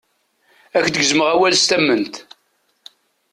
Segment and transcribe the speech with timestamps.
[0.77, 2.15] Ad ak-gezmeɣ awal s tament.